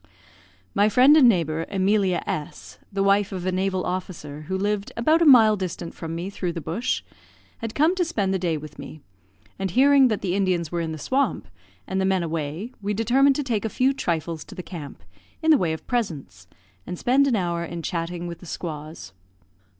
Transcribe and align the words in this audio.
My 0.73 0.89
friend 0.89 1.15
and 1.15 1.29
neighbour, 1.29 1.67
Emilia 1.69 2.23
S, 2.25 2.79
the 2.91 3.03
wife 3.03 3.31
of 3.31 3.45
a 3.45 3.51
naval 3.51 3.85
officer, 3.85 4.41
who 4.47 4.57
lived 4.57 4.91
about 4.97 5.21
a 5.21 5.27
mile 5.27 5.55
distant 5.55 5.93
from 5.93 6.15
me, 6.15 6.31
through 6.31 6.53
the 6.53 6.59
bush, 6.59 7.03
had 7.59 7.75
come 7.75 7.93
to 7.93 8.03
spend 8.03 8.33
the 8.33 8.39
day 8.39 8.57
with 8.57 8.79
me; 8.79 9.01
and 9.59 9.69
hearing 9.69 10.07
that 10.07 10.21
the 10.21 10.33
Indians 10.33 10.71
were 10.71 10.81
in 10.81 10.91
the 10.91 10.97
swamp, 10.97 11.47
and 11.85 12.01
the 12.01 12.05
men 12.05 12.23
away, 12.23 12.71
we 12.81 12.95
determined 12.95 13.35
to 13.35 13.43
take 13.43 13.63
a 13.63 13.69
few 13.69 13.93
trifles 13.93 14.43
to 14.45 14.55
the 14.55 14.63
camp, 14.63 15.03
in 15.43 15.51
the 15.51 15.57
way 15.59 15.71
of 15.71 15.85
presents, 15.85 16.47
and 16.87 16.97
spend 16.97 17.27
an 17.27 17.35
hour 17.35 17.63
in 17.63 17.83
chatting 17.83 18.25
with 18.25 18.39
the 18.39 18.47
squaws. 18.47 19.13